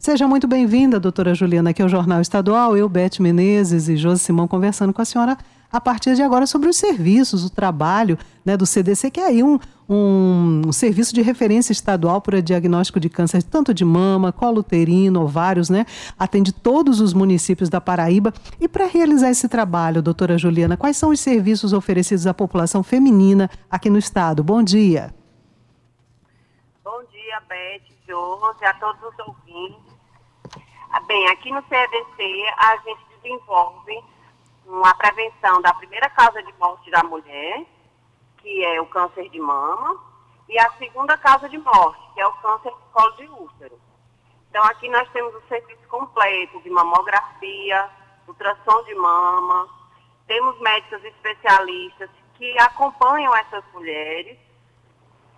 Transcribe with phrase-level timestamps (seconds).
[0.00, 2.76] Seja muito bem-vinda, doutora Juliana, aqui é o Jornal Estadual.
[2.76, 5.36] Eu, Beth Menezes e Josi Simão conversando com a senhora
[5.72, 9.42] a partir de agora sobre os serviços, o trabalho né, do CDC, que é aí
[9.42, 9.58] um,
[9.88, 15.20] um, um, serviço de referência estadual para diagnóstico de câncer, tanto de mama, colo uterino,
[15.20, 15.84] ovários, né?
[16.16, 18.32] Atende todos os municípios da Paraíba.
[18.60, 23.50] E para realizar esse trabalho, doutora Juliana, quais são os serviços oferecidos à população feminina
[23.68, 24.44] aqui no estado?
[24.44, 25.12] Bom dia.
[26.90, 29.94] Bom dia, Beth, Josi, a todos os ouvintes.
[30.90, 34.02] Ah, bem, aqui no CEDC a gente desenvolve
[34.64, 37.66] uma prevenção da primeira causa de morte da mulher,
[38.38, 40.02] que é o câncer de mama,
[40.48, 43.78] e a segunda causa de morte, que é o câncer de colo de útero.
[44.48, 47.90] Então aqui nós temos o serviço completo de mamografia,
[48.26, 49.68] ultrassom de mama,
[50.26, 54.47] temos médicos especialistas que acompanham essas mulheres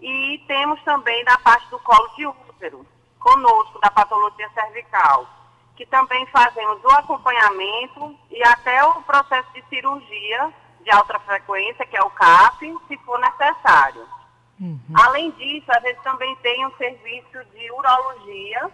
[0.00, 2.86] e temos também da parte do colo de útero,
[3.18, 5.40] conosco, da patologia cervical
[5.80, 10.52] que também fazemos o acompanhamento e até o processo de cirurgia
[10.82, 14.06] de alta frequência, que é o CAP, se for necessário.
[14.60, 14.78] Uhum.
[14.92, 18.70] Além disso, a gente também tem um serviço de urologia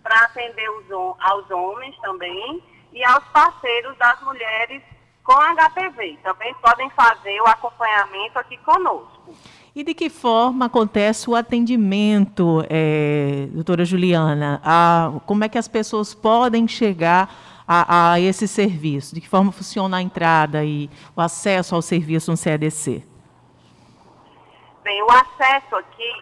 [0.00, 0.86] para atender os,
[1.18, 2.62] aos homens também
[2.92, 4.80] e aos parceiros das mulheres
[5.24, 6.20] com HPV.
[6.22, 9.34] Também podem fazer o acompanhamento aqui conosco.
[9.76, 14.60] E de que forma acontece o atendimento, é, doutora Juliana?
[14.64, 17.28] A, como é que as pessoas podem chegar
[17.66, 19.16] a, a, esse serviço?
[19.16, 23.04] De que forma funciona a entrada e o acesso ao serviço no CADC?
[24.84, 26.12] Bem, o acesso aqui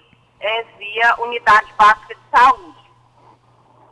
[0.40, 2.90] é via unidade básica de saúde.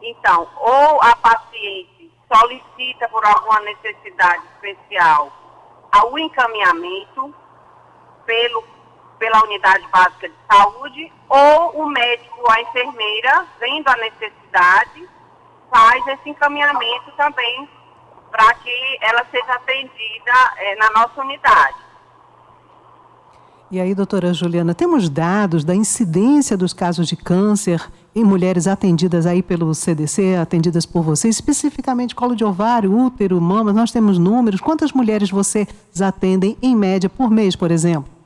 [0.00, 5.30] Então, ou a paciente solicita por alguma necessidade especial
[6.10, 7.34] o encaminhamento
[8.24, 8.79] pelo
[9.20, 15.08] pela unidade básica de saúde, ou o médico, a enfermeira, vendo a necessidade,
[15.70, 17.68] faz esse encaminhamento também
[18.30, 21.76] para que ela seja atendida é, na nossa unidade.
[23.70, 27.80] E aí, doutora Juliana, temos dados da incidência dos casos de câncer
[28.12, 33.74] em mulheres atendidas aí pelo CDC, atendidas por você, especificamente colo de ovário, útero, mamas,
[33.74, 34.60] nós temos números.
[34.60, 35.68] Quantas mulheres vocês
[36.00, 38.19] atendem em média por mês, por exemplo?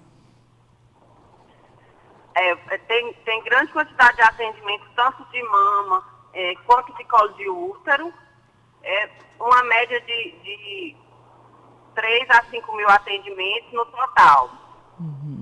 [2.35, 7.49] É, tem, tem grande quantidade de atendimento, tanto de mama é, quanto de colo de
[7.49, 8.13] útero.
[8.83, 10.97] É uma média de, de
[11.95, 14.51] 3 a 5 mil atendimentos no total.
[14.99, 15.34] Uhum.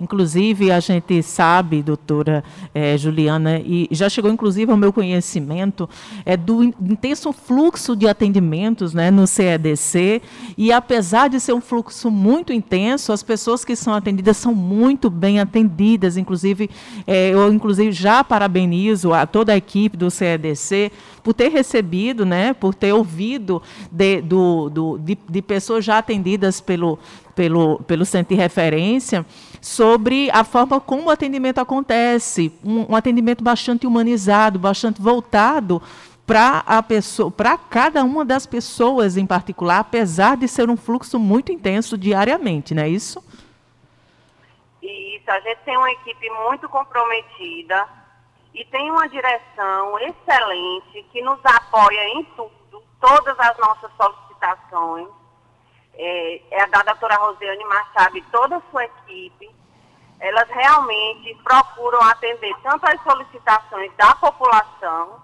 [0.00, 2.42] Inclusive, a gente sabe, doutora
[2.74, 5.88] é, Juliana, e já chegou inclusive ao meu conhecimento,
[6.24, 10.22] é do intenso fluxo de atendimentos né, no CEDC,
[10.56, 15.10] e apesar de ser um fluxo muito intenso, as pessoas que são atendidas são muito
[15.10, 16.16] bem atendidas.
[16.16, 16.70] Inclusive,
[17.06, 20.90] é, eu inclusive já parabenizo a toda a equipe do CEDC
[21.22, 23.60] por ter recebido, né, por ter ouvido
[23.92, 26.98] de, do, do, de, de pessoas já atendidas pelo,
[27.40, 29.24] pelo, pelo centro de referência
[29.62, 35.80] sobre a forma como o atendimento acontece, um, um atendimento bastante humanizado, bastante voltado
[36.26, 41.18] para a pessoa, para cada uma das pessoas em particular, apesar de ser um fluxo
[41.18, 43.24] muito intenso diariamente, não é isso?
[44.82, 47.88] Isso, a gente tem uma equipe muito comprometida
[48.52, 55.19] e tem uma direção excelente que nos apoia em tudo, todas as nossas solicitações.
[55.94, 59.60] É, é a da doutora Rosiane Machado toda a sua equipe
[60.20, 65.22] elas realmente procuram atender tanto as solicitações da população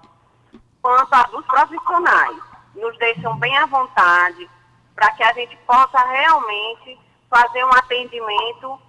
[0.81, 2.38] quanto as dos profissionais.
[2.75, 4.49] Nos deixam bem à vontade
[4.94, 6.98] para que a gente possa realmente
[7.28, 8.81] fazer um atendimento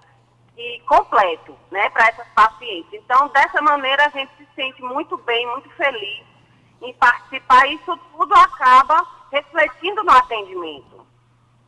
[0.58, 2.94] e completo né, para essas pacientes.
[2.94, 6.26] Então, dessa maneira, a gente se sente muito bem, muito feliz
[6.82, 10.97] em participar isso tudo acaba refletindo no atendimento.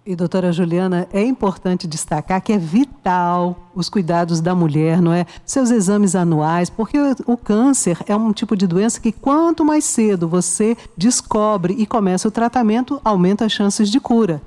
[0.09, 5.23] E doutora Juliana, é importante destacar que é vital os cuidados da mulher, não é?
[5.45, 6.97] Seus exames anuais, porque
[7.27, 12.27] o, câncer é um tipo de doença que quanto mais cedo você descobre e começa
[12.27, 14.41] o tratamento, aumenta as chances de cura.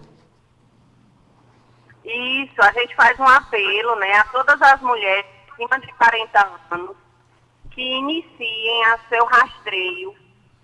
[2.04, 6.96] Isso, a gente faz um apelo, né, a todas as mulheres acima de 40 anos
[7.70, 10.12] que iniciem a seu rastreio.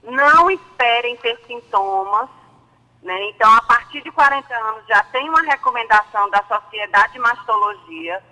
[0.03, 2.29] Não esperem ter sintomas
[3.03, 3.31] né?
[3.31, 8.23] Então, a partir de 40 anos, já tem uma recomendação da Sociedade de Mastologia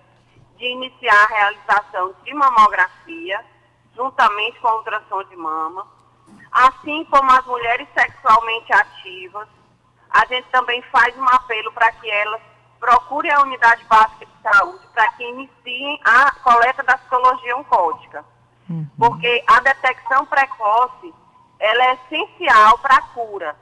[0.56, 3.44] de iniciar a realização de mamografia,
[3.94, 5.86] juntamente com a ultrassom de mama,
[6.50, 9.48] assim como as mulheres sexualmente ativas.
[10.10, 12.40] A gente também faz um apelo para que elas
[12.80, 18.24] procurem a unidade básica de saúde para que iniciem a coleta da citologia oncótica.
[18.68, 18.88] Uhum.
[18.98, 21.14] Porque a detecção precoce
[21.58, 23.56] ela é essencial para a cura.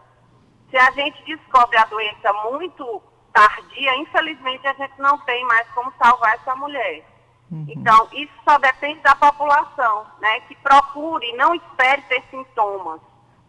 [0.74, 3.00] Se a gente descobre a doença muito
[3.32, 7.04] tardia, infelizmente a gente não tem mais como salvar essa mulher.
[7.48, 7.64] Uhum.
[7.68, 10.40] Então, isso só depende da população, né?
[10.40, 13.00] Que procure, não espere ter sintomas.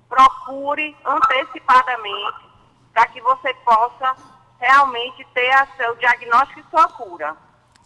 [0.07, 2.45] Procure antecipadamente
[2.93, 4.15] para que você possa
[4.59, 7.35] realmente ter a seu diagnóstico e sua cura.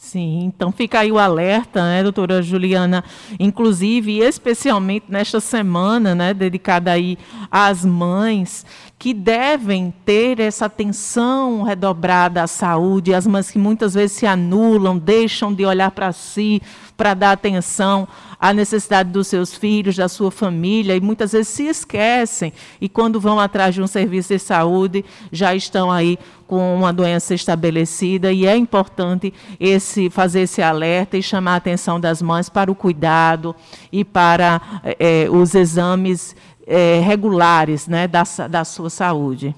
[0.01, 3.04] Sim, então fica aí o alerta, né, doutora Juliana,
[3.38, 7.18] inclusive, especialmente nesta semana, né, dedicada aí
[7.51, 8.66] às mães,
[8.98, 14.98] que devem ter essa atenção redobrada à saúde, as mães que muitas vezes se anulam,
[14.98, 16.62] deixam de olhar para si,
[17.00, 18.06] para dar atenção
[18.38, 22.51] à necessidade dos seus filhos, da sua família, e muitas vezes se esquecem,
[22.81, 27.34] e quando vão atrás de um serviço de saúde, já estão aí com uma doença
[27.34, 32.69] estabelecida, e é importante esse, fazer esse alerta e chamar a atenção das mães para
[32.69, 33.56] o cuidado
[33.94, 34.62] e para
[35.00, 36.36] é, os exames
[36.68, 39.56] é, regulares né, da, da sua saúde.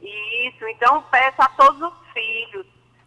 [0.00, 2.64] Isso, então peço a todos os filhos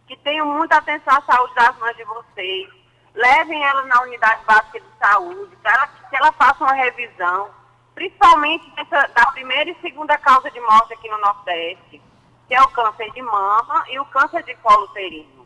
[0.08, 2.83] que tenham muita atenção à saúde das mães de vocês,
[3.14, 7.50] levem ela na unidade básica de saúde, para ela, que ela faça uma revisão,
[7.94, 12.02] principalmente dessa, da primeira e segunda causa de morte aqui no Nordeste,
[12.48, 15.43] que é o câncer de mama e o câncer de colo uterino.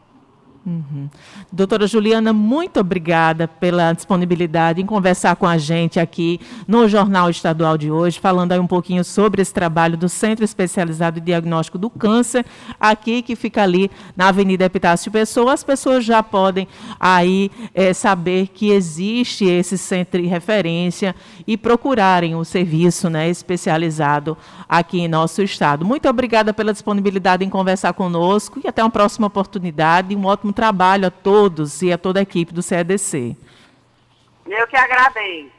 [0.68, 1.10] Uhum.
[1.50, 7.78] Doutora Juliana, muito obrigada pela disponibilidade em conversar com a gente aqui no Jornal Estadual
[7.78, 11.90] de hoje, falando aí um pouquinho sobre esse trabalho do Centro Especializado de Diagnóstico do
[11.90, 12.46] Câncer,
[12.78, 15.54] aqui que fica ali na Avenida Epitácio Pessoa.
[15.54, 16.68] As pessoas já podem
[17.00, 21.16] aí é, saber que existe esse centro de referência
[21.48, 24.38] e procurarem o serviço né, especializado
[24.68, 25.86] aqui em nosso estado.
[25.86, 30.14] Muito obrigada pela disponibilidade em conversar conosco e até uma próxima oportunidade.
[30.14, 33.38] Um ótimo trabalho a todos e a toda a equipe do CEDC.
[34.48, 35.57] Eu que agradeço.